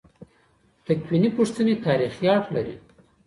تکویني 0.85 1.29
پوښتنې 1.37 1.73
تاریخي 1.85 2.25
اړخ 2.35 2.45
لري. 2.55 2.75